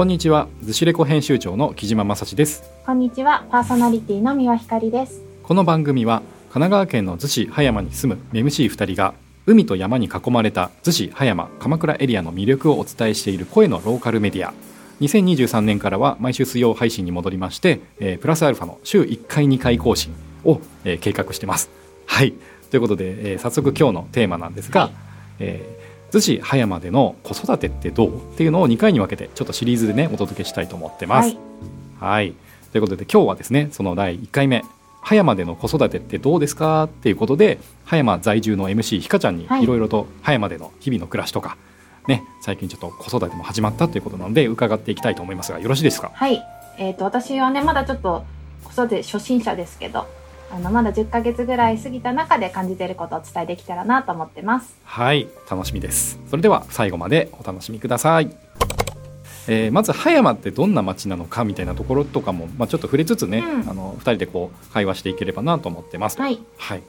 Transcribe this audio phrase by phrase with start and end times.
[0.00, 2.64] こんにちは、ズシレコ編集長の木島正史です。
[2.86, 5.20] こんにちは、パーソナリティの三輪ひかりです。
[5.42, 9.12] この番組は神奈川県の逗子葉山に住む MC2 人が
[9.44, 14.54] 海と山に囲まれた逗子葉山鎌倉エリアの魅力をお伝えしている声のローカルメディア。
[15.02, 20.14] 2023年からは毎週水曜配信に戻りまして、えープラスアルファの週1回2回更新
[20.44, 21.68] を、えー計画してます。
[22.06, 22.32] はい。
[22.70, 24.92] ということで、えー早速今日のテーマなんですが、はい。
[25.40, 25.79] えー
[26.10, 31.38] 逗子葉山での子育てってどうっていうのを2回に分けてちょっとシリーズでねお届けしたいと思ってます、はい、
[32.00, 32.34] はい。
[32.72, 34.64] ということで今日はですね、その第1回目、
[35.02, 41.56] 葉山での子育てってどうですかっていうことで、葉山在住の MC ひかちゃんにはいいろいろと葉山での日々の暮らしとか、
[42.06, 46.12] ね、最近ちょっと子育ても始まったということなので伺っていきたいと思いますが、よろしいですか？
[46.14, 46.40] はい、
[46.78, 48.24] えっ、と、私はね、まだちょっと
[48.64, 50.06] 子育て初心者ですけど。
[50.52, 54.76] あの、まだ10ヶ月ぐらい過ぎた中で感じていることをお伝えできたらなと思ってます。
[54.84, 56.18] はい、楽しみです。
[56.28, 58.30] それでは最後までお楽しみください。
[59.48, 66.20] えーまず葉山ってどんな町なのかみたいなところとかも、まあ、ちょっと触れつつね、うんあの2人でこう会話していければなと思ってます。
[66.20, 66.82] はい、はい、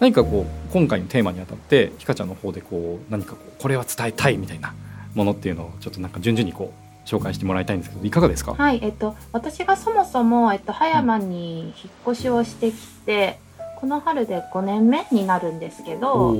[0.00, 4.74] 何かこう今回のテーマにあたってひかちゃんの方でこう何かこうこれは伝えたいみたいな
[5.14, 11.74] ものっていうのをちょっとなんか順々にこう紹介してもらいたいんですけどいかがですか、はい、えっ、と、私がそもそも、えっ、と、葉山に引っ
[12.12, 13.40] 越しをしてきて。
[13.78, 16.34] この春で5年目になるんですけど、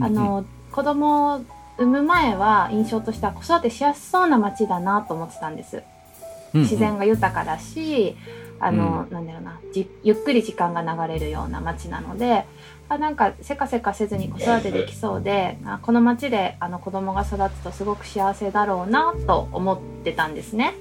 [0.00, 1.40] あの、子供を
[1.76, 5.76] 産む前は印象としては子育てしやすそうな街だなと思ってたんです。
[5.76, 8.14] うんうん自然が豊かだし、
[8.60, 12.44] あの、なんだろうなじゆっくり時間が流れるような街なので
[12.92, 20.74] あなんかせかせかせずに子育てできそうであこの街であの子供が育つとすごく幸せだろうなと思ってたんですね。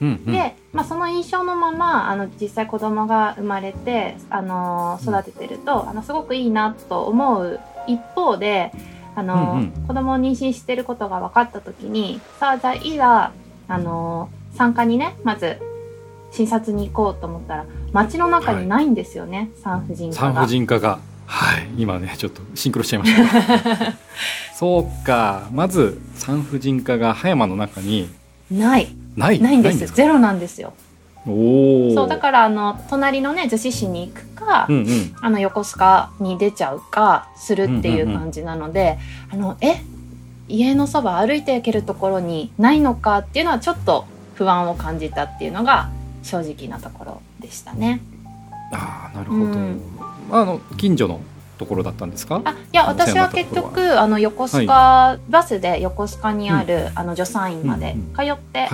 [0.00, 0.32] うんうん。
[0.32, 8.72] で、まあ、その印象のままあの実際子供が生まれて、あの育ててるとあのすごくいいなと思う一方で
[9.14, 9.86] あの、うんうん。
[9.86, 13.32] 子供を妊娠してることが分かった時にさあじゃあいざ
[13.68, 15.58] あの産科にねまず
[16.30, 20.32] 診察に行こうと思ったら街の中にないんですよね、産婦人科が。
[20.32, 20.98] 産婦人科が
[21.32, 21.66] はい。
[21.78, 23.94] 今ねちょっとシンクロしちゃいました。
[24.54, 25.48] そうか。
[25.50, 28.10] まず産婦人科が葉山の中に
[28.50, 28.94] ない。
[29.16, 29.40] ない？
[29.40, 29.86] ないんです。
[29.86, 29.94] か？
[29.94, 30.74] ゼロなんですよ。
[31.26, 35.16] おおそうだからあの隣のね逗子市に行くか、うんうん。
[35.22, 38.98] あの横須賀に出ちゃうかするっていう感じなので、
[39.32, 39.80] あのえ？
[40.48, 44.04] 家のそば歩いていけるところにないのかっていうのはちょっと
[44.34, 45.88] 不安を感じたっていうのが
[46.22, 48.02] 正直なところでしたね。
[48.70, 49.80] ああなるほど、うん
[50.30, 51.20] あの近所の
[51.58, 52.40] ところだったんですか？
[52.44, 58.66] あいや私は結局あの横須賀、バスで横須賀にある、あの助産院まで通って、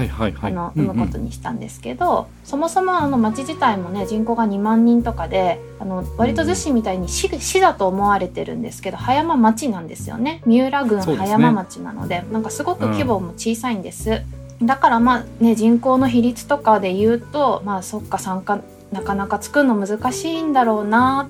[0.75, 10.41] 産むことにしたんですけど、そもそもあの町自体もね人口が2万人とかであの割と逗子みたいに市市だと思われてるんですけど葉山町なんですよね。
[10.47, 14.22] 三浦郡葉山町なのでなんかすごく規模も小さいんです、
[14.62, 18.60] だからまあね人口の比率とかで言うとまあそっか参加
[18.92, 21.28] なかなか作るの難しいんだろうな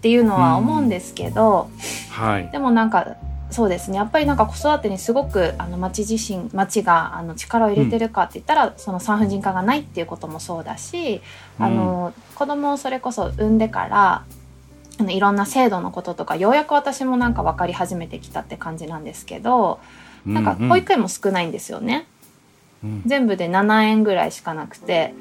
[0.00, 1.68] っていうのは思うんですけど、
[2.10, 2.48] はい。
[2.50, 3.16] でもなんか
[3.50, 3.98] そうですね。
[3.98, 11.20] やっぱりなんか子育てにすごくあの町自身町があの力を入れてるかって言ったら、その産婦人科がないっていうこともそうだし、
[11.58, 14.24] あの子供をそれこそ産んでから
[14.98, 19.80] あのいろんな制度のこととかようやく私もなんか分かり始めてきたって感じなんですけど、
[20.24, 22.06] なんか保育園も少ないんですよね。
[22.82, 23.02] うん。
[23.04, 25.12] 全部で7円ぐらいしかなくて、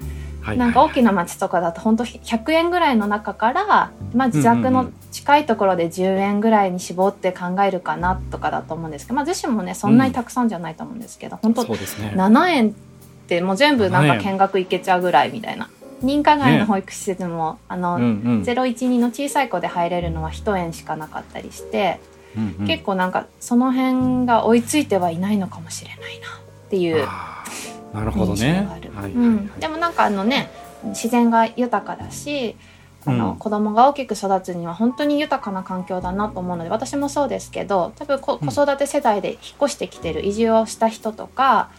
[0.41, 12.13] はいなんか大きな町とかだと本当100円ぐらいの中から、まあ、自宅の近いところで10円ぐらいに絞って考えるかなとかだと思うんですけど、まあ、逗子もねそんなにたくさんじゃないと思うんですけど、本当そうですね。
[12.15, 12.73] 7円っ
[13.27, 15.69] てもう全部なん7円か見学行けちゃうぐらいみたいな。
[16.03, 18.41] 認可外の保育施設も、あの、うんうん。
[18.43, 21.99] 012の小さい子で入れるのは1円しかなかったりして、
[22.37, 22.67] うんうん。
[22.67, 27.05] 結構なんかその辺が追いついてはいないのかもしれないなっていう。
[27.93, 28.67] なるほどね。
[29.03, 30.49] うん、でもなんかあのね
[30.83, 32.55] 自然が豊かだし
[33.05, 33.37] あの、うん。
[33.37, 41.69] 子供が大きく育つには本当に豊かな環境だなと思うので私もそうですけど多分子育て世代で引っ越してきてる移住をした人とか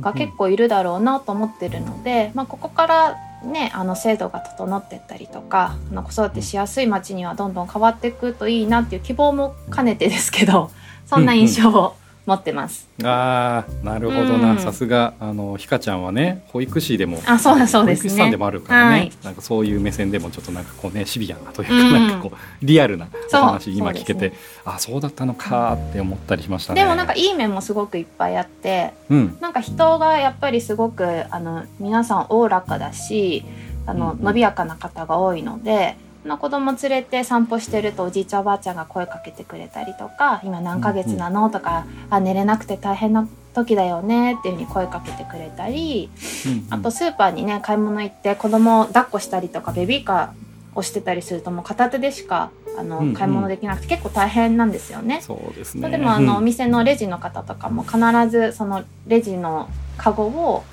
[0.00, 10.70] が結構いるだろうなと思ってるので、まあ、ここからねあの制度が整ってったりとかあの子育てしやすい街にはどんどん変わっていくといいなっていう希望も兼ねてですけど
[11.06, 11.94] そんな印象を
[12.26, 12.88] 持ってます。
[13.04, 14.58] ああなるほどな、うん。
[14.58, 18.10] さすがあのひかちゃんはね保育士でもあそうだそうですね。
[18.10, 19.12] 保育士さんでもあるからね、はい。
[19.22, 21.92] なんかそういう目線でもちょっとなんかこうねシビアなというか、うん。
[21.92, 24.32] なんかこうリアルなお話今聞けて、そうで
[24.64, 26.82] あそうだったのかって思ったりしましたね。
[26.82, 29.38] でもなんかいい面もすごくいっぱいあってうん。
[29.40, 33.44] なんか人がやっぱりすごくあの皆さんおおらかだし
[33.86, 46.10] あの、うん伸びやかな方が多いのであの子供連れて散歩してるとおじいちゃんおばあちゃんが声かけてくれたりとか「今何ヶ月なの?」とか「あ寝れなくて大変な時だよねっていうふうに声かけてくれたり
[46.46, 55.20] うんうんあとスーパーにね買い物行って子供を抱っこしたりとかベビーカーをしてたりするともう片手でしかあの、うんうん買い物できなくて結構大変なんですよね。
[55.22, 60.64] そうですねでもあの、おうん店のレジの方とかも必ずそのレジのカゴを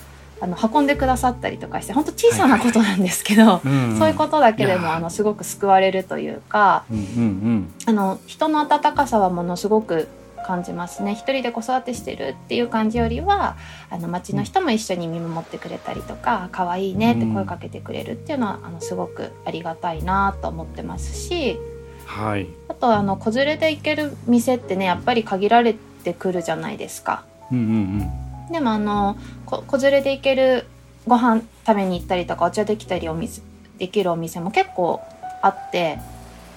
[0.43, 3.97] あの運んでくださったりとかして本当小さなことなんですけど、うん。
[3.97, 10.09] そういうことだけでもあのすごく救われるというかうんうんあの人の温かさはものすごく
[10.45, 11.13] 感じますね。
[11.13, 13.55] 一人で子育てしてるっていう感じよりは
[13.89, 21.57] あの町の人も一緒に見守ってくれたりとか可愛いねって声かけてくれるっていうのはあのすごくありがたいなと思ってますし
[22.05, 22.47] うんはい。
[22.67, 25.73] あとあの子連れで行ける店ってねやっぱり限られ
[26.03, 27.23] てくるじゃないですか。
[27.49, 28.22] うんうん
[28.53, 30.65] でもあのこ子連れで行ける
[31.07, 33.41] ご飯食べに行ったりとかお茶できたりお店
[33.79, 35.01] できるお店も結構
[35.41, 35.97] あって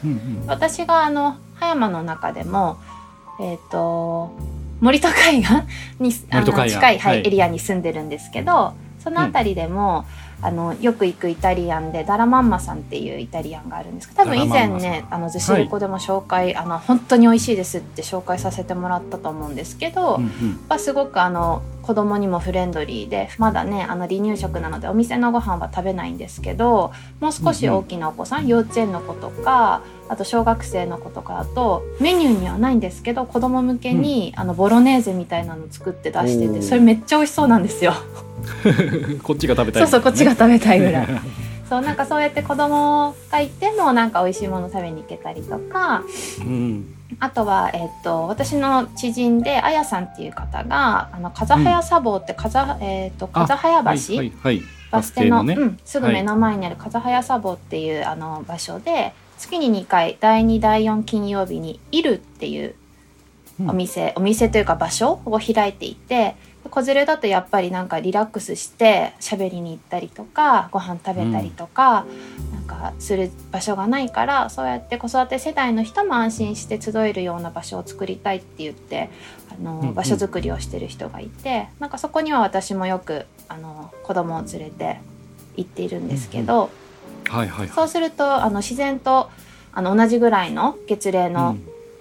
[0.05, 0.47] うんうんうん。
[0.47, 2.79] 私があの葉山の中でも
[3.41, 4.31] えっ、と
[4.81, 5.55] 森戸海岸
[5.99, 7.19] にあの近い、はいはい。
[7.21, 10.05] エリアに住んでるんですけどその辺りでも、
[10.43, 20.61] あのよく行くイタリアンでダラマンマさんっていうイタリアンがあるんですけど多分以前ねあのずしレコでも紹介、あの本当に美味しいですって紹介させてもらったと思うんですけど、うんうん。
[20.69, 37.93] はすごくあの子供にもフレンドリーでまだねあの離乳食なのでお店のご飯は食べないんですけどもう少し大きなお子さん、幼稚園の子とかあと小学生の子とかだとメニューにはないんですけど子供向けに、あのボロネーゼみたいなの作って出しててそれめっちゃ美味しそうなんですよ。
[39.23, 39.83] こっちが食べたい。
[39.83, 41.07] そうそうこっちが食食べたいぐらい。
[41.69, 46.05] そうなんかそうやって子供がいてもなんか美味しいもの食べに行けたりとか
[46.41, 54.63] うんあとは、えっと私の知人であやさんっていう方があの風早砂防って風,、えっと風早橋、はいはいはい。
[54.91, 55.55] バス停のね。
[55.55, 62.75] うん、すぐ目の前にある風早砂防っていう、あの場所で月に2回第2第4金曜日に「いる」っていう
[63.67, 66.37] お店、お店というか場所を開いていて
[66.69, 72.07] 子連れだとやっぱりなんかリラックスして喋りに行ったりとかご飯食べたりとか、
[72.53, 79.11] なんかする場所がないからそうやって子育て世代の人も安心して集えるような場所を作りたいって言って
[79.51, 79.95] あの、うんうん。
[79.95, 85.01] 場所作りをしてる人がいてなんかそこには私もよくあの子供を連れて
[85.57, 86.71] 行っているんですけど、
[87.29, 87.69] はいはいはい。
[87.69, 89.31] そうするとあの自然と
[89.73, 91.57] あの同じぐらいの月齢の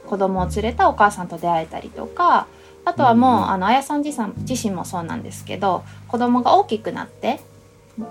[0.06, 2.48] 子供を連れたお母さんと出会えたりとか
[2.86, 7.40] あとはもう、うんうんあのあやさん自身自身もそうなんですけど子供が大きくなって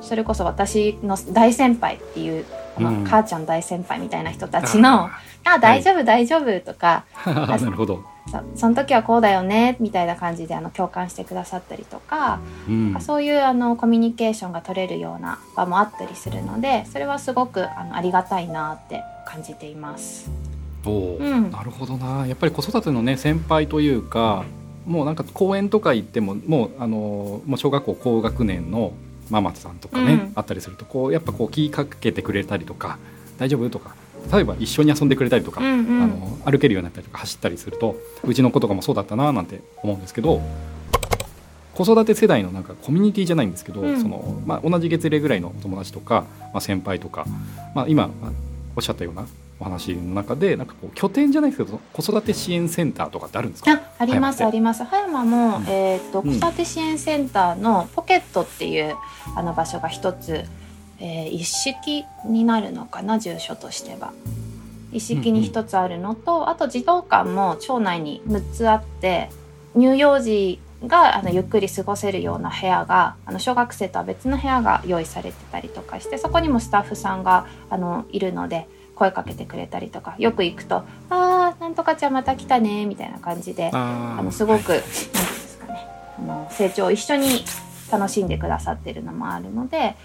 [0.01, 2.45] それこそ私の大先輩っていう、
[2.79, 3.05] まあうん。
[3.05, 5.11] 母ちゃん大先輩みたいな人たちの
[5.45, 20.31] 「あ大丈夫大丈夫」とか なるほど、「そその時はこうだよね」みたいな感じであの共感してくださったりとか、うん、そういうあのコミュニケーションが取れるような場もあったりするのでそれはすごくあのありがたいなって感じています。
[20.87, 21.51] おーうん。
[21.51, 22.27] なるほどな。
[22.27, 24.45] やっぱり子育てのね先輩というか
[24.87, 28.93] もうなんか公園とか行ってももうあのもう小学校高学年の
[29.31, 30.33] ママさんとかね、うん。
[30.35, 32.99] あったりするとこうやっぱこう気かけてくれたりとか
[33.39, 33.69] 大丈夫？
[33.71, 33.95] とか
[34.33, 36.03] 例えば一緒に遊んでくれたりとか、うんうん。
[36.03, 40.41] あの歩けるようになったりとか走ったりするとうちの子とかもそうだったななんて思うんですけど
[41.75, 44.01] 子育て世代のなんかコミュニティじゃないんですけど、うん。
[44.01, 47.27] そのまあ、同じ月齢ぐらいのお友達とか、まあ、先輩とか、
[47.75, 48.33] まあ、今まあ
[48.77, 49.27] おっしゃったような
[49.61, 53.73] お話の中でなんかこう拠点じゃないですけど子育て支援センターとかってあるんですか？
[53.73, 54.85] あありますあります。
[54.85, 55.65] 葉山も、うん。
[55.69, 56.31] えー、とうん。
[56.31, 58.97] 子育て支援センターのポケットっていう
[59.37, 60.45] あの場所が一つ、
[61.01, 64.13] えー一式になるのかな住所としては。
[64.93, 69.29] 一式に一つあるのと、あと児童館も町内に6つあって
[69.75, 85.87] 乳幼児があのゆっくり過ごせるような部屋があの小学生とは別の部屋が用意されてたりとかしてそこにもスタッフさんがあのいるので声かけてくれたりとかよく行くと「あーなんとかちゃんまた来たね」みたいな感じでああのすごく、なんですかね
[86.19, 87.45] あの成長を一緒に
[87.91, 89.97] 楽しんでくださってるのもあるので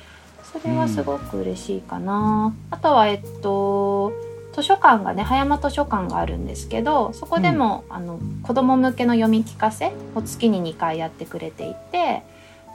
[0.51, 4.11] それはすごく嬉しいかな、あとはえっと
[4.53, 12.23] 図書館がね葉山図書館があるんですけどそこでも、あの子ども向けの読み聞かせを月に2回やってくれていて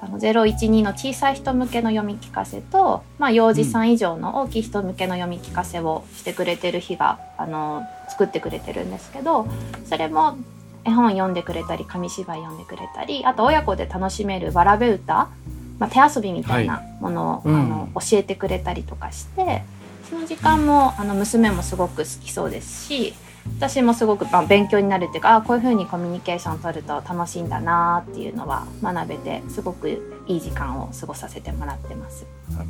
[0.05, 9.49] あの012の小さい人向けの読み聞かせと、まあ、幼児さん以上の大きい人向けの読み聞かせをしてくれてる日があの作ってくれてるんですけど
[9.87, 10.37] それも
[10.85, 15.31] 絵本読んでくれたり紙芝居読んでくれたりあと親子で楽しめるわらべ歌、
[15.79, 17.61] まあ、手遊びみたいなものを、はいうん。
[17.61, 19.63] あの教えてくれたりとかして
[20.11, 23.15] その時間もあの娘もすごく好きそうですし
[23.59, 29.89] 私もすごくまあ勉強になるっていうかあこういうふうにコミュニケーションを取ると楽しいんだなっていうのは学べてすごく
[30.27, 32.27] いい時間を過ごさせてもらってます。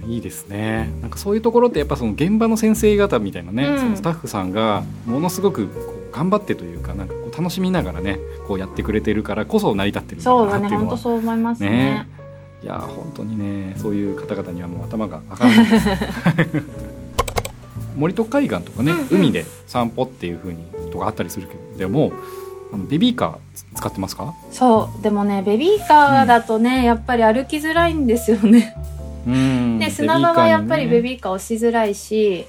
[0.06, 0.90] いいですね。
[1.00, 3.78] なんかそういうところってやっぱその現場の先生方みたいなね、うん。
[3.78, 5.68] そのスタッフさんがものすごく
[6.12, 11.68] 頑張ってというかなんかこう楽しみながらねこうやってくれてるからこそ成り立ってるんだなっていうのはそう思いますね。
[11.70, 12.08] ね。
[12.62, 15.88] いや本当にねそういう方々にはもう頭が上がらないです
[17.96, 19.06] 森と海岸とかね、うんうん。
[19.10, 22.12] 海で散歩っていう風にとかあったりするけどでも
[22.72, 24.34] あのベビーカー使ってますか？
[24.50, 28.76] そうでもねベビーカーだとね、やっぱり歩きづらいんですよね。
[29.26, 29.78] うん。
[29.78, 32.46] で砂場はやっぱりベービーカー押しづらいし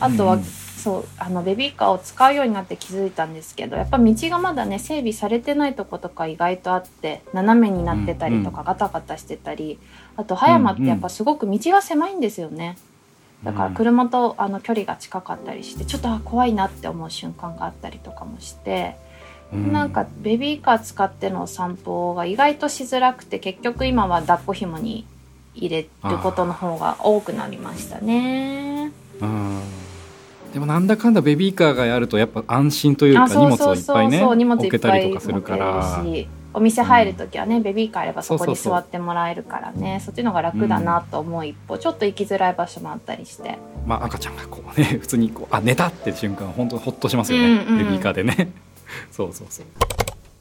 [0.00, 0.46] あとは、うんうん
[0.84, 9.78] そうあのベビーカーを使うようになって気づいたんですけどやっぱ道がまだね整備されてないとことか意外とあって斜めになってたりとか、ガタガタしてたり
[10.18, 12.76] あと葉山ってやっぱすごく道が狭いんですよね。
[13.44, 18.96] だから車とあの距離が近かったりしてちょっとあ怖いなって思う瞬間があったりとかもして、
[19.52, 19.72] うん。
[19.72, 25.06] なんかベビーカー使ってのお散歩が意外としづらくて結局今は抱っこ紐に
[25.54, 28.92] 入れることの方が多くなりましたね。
[29.20, 29.60] うん。
[30.54, 36.04] でもなんだかんだベビーカーがあるとやっぱ安心というかあ荷物をいっぱいね置けたりとかするから
[36.54, 40.00] お店入る時はね、ベビーカーあればそこに座ってもらえるからね。
[40.04, 43.58] そっちの方が楽だなと思う一方、ちょっと行きづらい場所もあったりして。
[43.84, 47.78] まあ赤ちゃんがこうね 普通にこうあ寝たって瞬間本当ほっとしますよね、うんうん。
[47.78, 48.52] ベビーカーでね。
[49.10, 49.66] そうそうそう。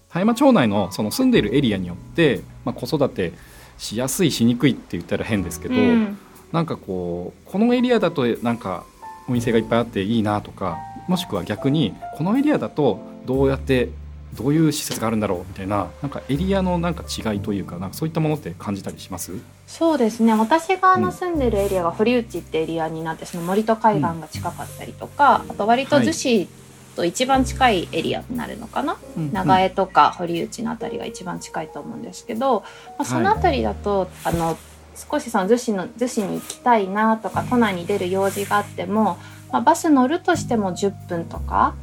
[0.10, 3.34] 葉山町内のその住んでいるエリアによって、まあ、子育て
[3.80, 6.18] しやすいしにくいって言ったら変ですけど、うん。
[6.52, 8.84] なんかこうこのエリアだとなんか
[9.28, 10.78] お店がいっぱいあっていいなとか
[11.08, 13.90] もしくは逆にこのエリアだとどうやって
[14.36, 19.32] どういう施設があるんだろうみたいななんかエリアのなんか違いというかなんかそういったものって感じたりします？
[19.68, 20.34] そうですね。
[20.34, 26.48] 私があうんの住んでるエリアが堀内ってエリアになってその森と海岸が近かったりとか、あと割と逗子
[26.96, 28.98] と一番近いエリアになるのかな、
[29.32, 32.62] 長江とか堀内のあたりが一番近いと思うんですけど、
[33.00, 34.58] まあ、そのあたりだと、あの
[34.96, 39.18] 少しその逗子の逗子に行きたいなとか都内に出る用事があっても、
[39.52, 41.74] まあ、バス乗るとしても10分とか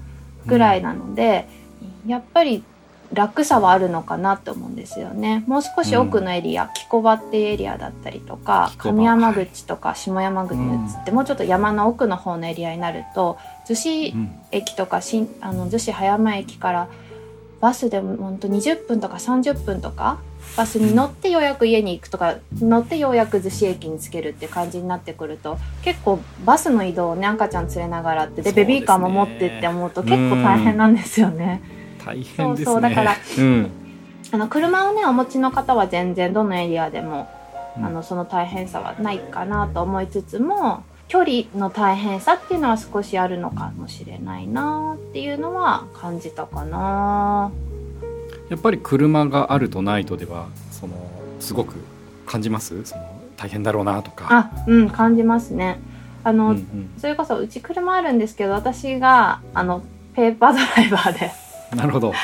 [0.47, 1.49] ぐらいなので、
[2.07, 2.62] やっぱり
[3.12, 5.42] 楽さはあるのかなって思うんですよね。
[5.49, 13.37] もう少し奥のエリア、木古場っていうエリアだったりとか上山口とか下山口ってもうちょっと山の奥の方のエリアになると
[13.69, 16.88] 逗子うん駅とか新あの逗子葉山駅から
[17.61, 20.19] バスでも本当20分とか30分とか
[20.57, 28.57] バスに乗ってようやく家に行くとか乗ってようやく逗子駅に着けるって感じになってくると結構バスの移動をね赤ちゃん連れながらってでね。
[28.57, 31.79] ベビーカーも持ってって思うと結構大変なんですよね。
[32.04, 33.71] 大変ですねそうそうだからうん
[34.33, 47.52] あの車をねお持ちの方は全然どのエリアでも、うんあのその大変さはないかなと思いつつも距離の大変さっていうのは少しあるのかもしれないなっていうのは感じたかな。
[48.49, 50.95] やっぱり車があるとないとではその
[51.38, 51.76] すごく
[52.26, 52.85] 感じます？
[52.85, 54.26] その大変だろうなとか。
[54.28, 55.78] あうん感じますね。
[56.25, 59.83] あの、うんうんそれこそうち車あるんですけど私があの
[60.14, 61.30] ペーパードライバーで、
[61.75, 62.12] なるほど。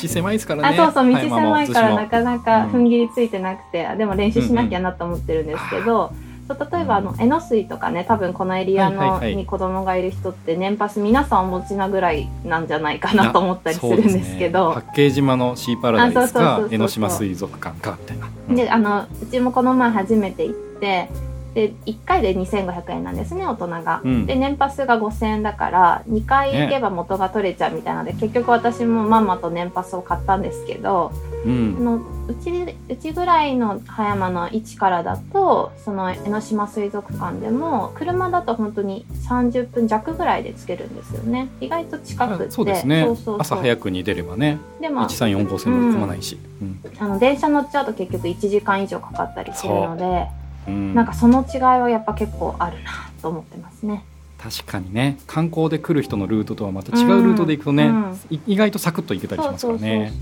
[0.00, 0.76] 道狭いですからね。
[0.76, 2.70] あそうそう道狭いからなかなかうん。
[2.72, 6.12] 踏ん切りついてなくて、あでも練習しなきゃなと思ってるんですけど、
[6.48, 14.70] そう例えばあの江ノ水とかね多分このエリアの、に子供がいる人って年パス皆さんお持ちなぐらいなんじゃないかなと思ったりするんですけど。
[14.70, 14.74] ね。
[14.76, 17.98] 八景島のシーパラダイスか江ノ島水族館か。
[18.00, 21.10] みたいな、うんであのうちもこの前初めて行って
[21.54, 24.26] で1回で2500円なんですね大人が、うん。
[24.26, 31.12] で年パスが5000円だから2回行けば元が取れちゃうみたいなので、結局私もまんまと年パスを買ったんですけど、
[31.44, 31.76] うん。
[31.78, 31.96] あの
[32.28, 32.50] うち
[32.88, 41.48] うちぐらいの葉山の位置からだとその江ノ島水族館でも車だと本当に30分弱ぐらいで着けるんですよね。
[41.60, 43.08] 意外と近くってそうですね。
[43.38, 46.80] 朝早くに出ればねでも1345号線も混まないし、うん。
[46.98, 50.28] あの電車乗っちゃうと結局1時間以上かかったりするので。
[50.68, 50.94] うん。
[50.94, 54.04] なんかその違いはやっぱ結構あるなと思ってますね。
[54.38, 55.18] 確かにね。
[55.26, 58.20] 観光で来る人のルートとはまた違うルートで行くとね、うん。
[58.30, 60.12] い意外とサクッと行けたりしますからね。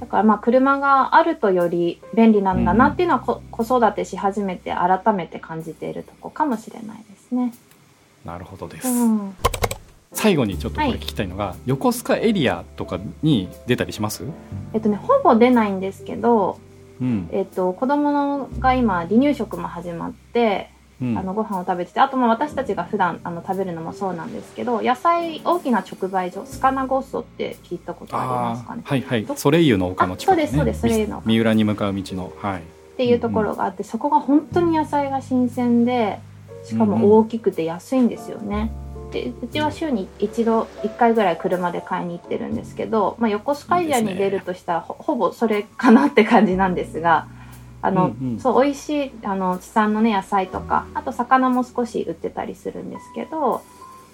[0.00, 7.42] だからまあ車があるとより便利なんだなっていうのはこ子育てし始めて改めて感じているとこかもしれないですね。
[7.42, 7.52] うん
[8.24, 9.34] なるほどです、うん、
[10.12, 14.24] 最後にちょっとこれ聞きたいのが、横須賀エリアとかに出たりします、
[14.74, 16.58] えっとねほぼ出ないんですけど、
[17.00, 17.28] うん。
[17.32, 21.18] えっと子供のが今離乳食も始まって、うん。
[21.18, 28.82] あのご飯を食べててあとまあ私たちが普段あの食べるのもそうなんですけど野菜大きな直売所スカナゴッソって聞いたことありますかね。
[28.84, 29.24] はいはい。
[29.24, 32.32] どソレイユの丘の近く、ね、あそうですそうですソレイユの三浦に向かう道の。
[32.40, 32.60] はい。
[32.60, 32.62] っ
[33.02, 36.18] ていうところがあって、そこが本当に野菜が新鮮で
[36.64, 38.66] しかも大きくて安いんですよね。
[38.66, 38.89] でう
[39.52, 47.26] ちは週に一度1回ぐらい車で買いに行ってるんですけど、まあ、横須賀エリアに出るとしたらほほぼそれかなって感じなんですが
[47.82, 48.40] あの、うんうん。
[48.40, 53.62] そう美味しいあの地産のね野菜とかあと魚も少し売ってたりするんですけど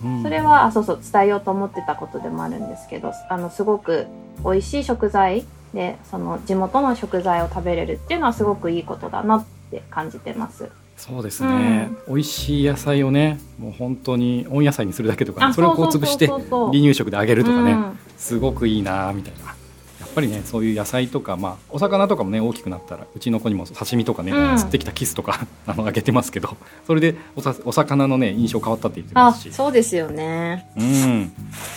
[0.05, 0.23] うん。
[0.23, 4.07] それはあそうそう伝えようと思ってたことでもあるんですけどあのすごく
[4.45, 10.71] 美味しい食材でその地元の食材を食べれるっていうのはすごくいいことだなって感じてます。
[10.97, 17.99] そうですね、美味しい野菜をねもう本当に温野菜にするだけとかね、あそれをこう潰して離乳食であげるとかね、うん。
[18.17, 19.55] すごくいいなみたいな。
[20.01, 24.57] やっぱりねそういう野菜とか、まあ、お魚とかもね大きくなったらうちの子にも刺身とかね、うん。
[24.57, 29.53] 釣ってきたキスとか あのあげてますけどそれでおさお魚のね印象変わったって言ってまあすし。
[29.53, 30.71] そうですよね。
[30.79, 31.33] うん。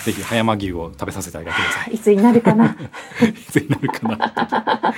[0.06, 1.94] ぜひ葉山牛を食べさせてあげてください。
[1.96, 2.66] いつになるかな。
[3.22, 4.96] いつになるかな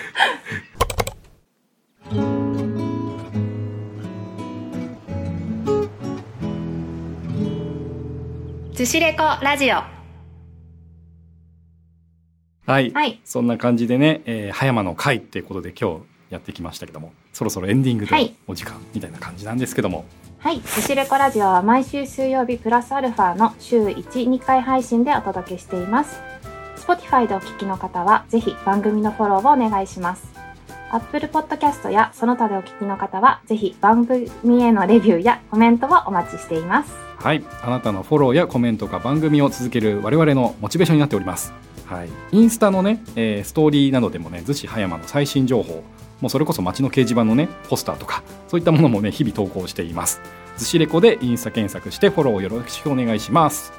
[8.82, 9.76] 寿司レコラジオ。
[12.66, 13.22] はい、はい。
[13.24, 20.06] そんな感じでね、えー葉山の会っていうことで今日やってきましたけどもそろそろエンディングではいお時間みたいな感じなんですけども、
[20.40, 20.62] はい。
[20.62, 26.20] 寿司レコラジオは毎週水曜日プラスアルファの週1、2回配信でお届けしています。
[26.78, 30.28] Spotify でお聞きの方は、ぜひ番組のフォローをお願いします。
[30.90, 37.11] Apple Podcast やその他でお聞きの方は、ぜひ番組へのレビューやコメントをお待ちしています。
[37.22, 41.54] はい、あなたのフォローやコメントが番組を続ける我々のモチベーションになっております。
[41.86, 45.84] はい、インスタのね、えーストーリーなどでもね、逗子葉山の最新情報、
[46.20, 50.20] もうそれこそ街の掲示板のね、ポスターとか、そういったものもね、日々投稿しています。
[50.58, 53.72] 逗子レコでインスタ検索してフォローよろしくお願いします。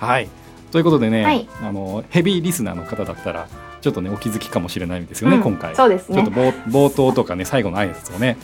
[0.00, 0.28] はい、
[0.72, 3.48] ということでね、はいあのヘビーリスナーの方だったら、
[3.80, 5.76] ちょっとね、お気づきかもしれないんですよね、うん今回。
[5.76, 8.36] そうですちょっと冒頭とかね、最後の挨拶をね、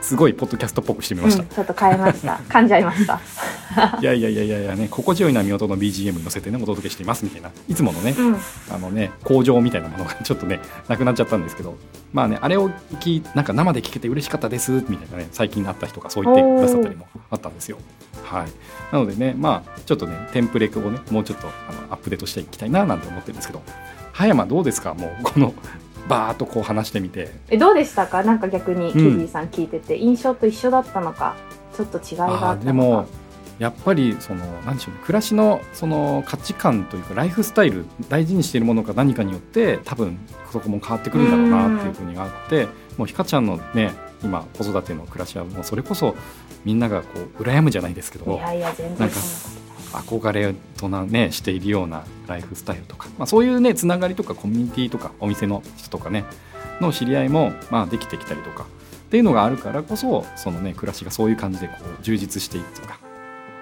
[0.00, 1.44] すごいポッドキャストっぽくしてみうん、ました。
[1.54, 2.34] ちょっと変えました。
[2.48, 3.20] 噛んじゃいました。
[4.00, 8.36] い やいやいやいやいやね、心地よい波音の BGM に乗せてね、お届けしていますみたいな、いつものね、うん。
[8.70, 11.76] あのね、工場みたいなものがちょっとね、 なくなっちゃったんですけど、
[12.12, 12.70] まあね、あれを
[13.00, 17.78] 聞き、なんか生で聞けて嬉しかったですみたいなね、最近あった人がそう言ってくださったりもあったんですよ。
[18.24, 18.46] はい。
[18.92, 23.62] なのでね、まあ、ちょっとね、テンプレをね、もうちょっとあのアップデートしていきたいななんて思ってるんですけど、
[24.12, 24.92] 葉山どうですか？
[24.94, 25.54] もう、この、
[26.08, 27.32] バーっとこう話してみて。
[27.48, 28.22] え、どうでしたか？
[28.22, 28.92] なんか逆に、ん。
[28.92, 31.36] キディさん聞いてて、印象と一緒だったのか、
[31.76, 33.08] ちょっと違いがあったのでもか。
[33.58, 35.00] やっぱりそのなんでしょうね。
[35.04, 40.18] 暮らしのその価値観というかライフスタイル大事にしているものか何かによって多分
[40.50, 43.92] そこも変わってくるんだろうなっていうふうにあってもうひかちゃんのね
[44.24, 46.16] 今子育ての暮らしはもうそれこそ
[46.64, 48.34] みんながこう羨むじゃないですけど。
[48.34, 56.24] いやいや、全なんか然そんな憧れとなねしているようなライフスタイルとか、まあ、そういうねつながりとかコミュニティとかお店の人とかね
[56.80, 58.66] の知り合いもまあできてきたりとかっ
[59.10, 62.98] ていうのがあるからこそそのね暮らしがそういう感じでこう充実していくとか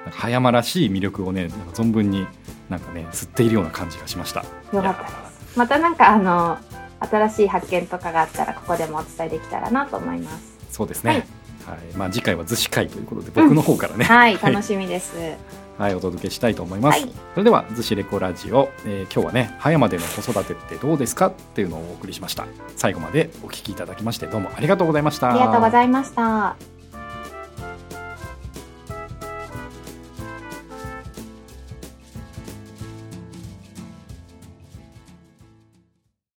[0.04, 2.26] なんか葉山らしい魅力をねなんか存分に
[2.68, 4.44] なんかね吸っているような感じがしました。
[4.72, 5.58] よかったです。
[5.58, 6.58] またなんかあの
[7.00, 10.56] 新しい発見とかがあったらここでもお伝えできたらなと思います。
[10.70, 11.26] そうですね。
[11.66, 15.16] はい、まあ次回は逗子会ということで僕の方からね、はい、 楽しみです。
[15.16, 15.36] はい、
[15.78, 17.00] お届けしたいと思います。
[17.00, 22.46] はいそれでは、逗子レコラジオ、えー今日はね、葉山での子育てってどうですかっていうのをお送りしました。
[22.76, 25.30] 最後までお聞きいただきまして、どうもありがとうございました。
[25.30, 26.79] ありがとうございました。